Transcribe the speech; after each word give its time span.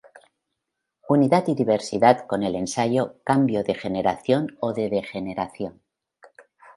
Unidad 1.09 1.47
y 1.49 1.53
Diversidad" 1.53 2.25
con 2.25 2.41
el 2.41 2.55
ensayo: 2.55 3.21
"Cambio 3.23 3.61
de 3.63 3.75
generación 3.75 4.57
o 4.59 4.73
degeneración. 4.73 5.83